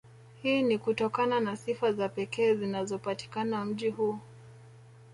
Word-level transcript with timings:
Hii 0.43 0.63
ni 0.63 0.77
kutokana 0.77 1.39
na 1.39 1.55
sifa 1.57 1.91
za 1.93 2.09
pekee 2.09 2.55
zinazopatikana 2.55 3.65
mji 3.65 3.89
huu 3.89 4.19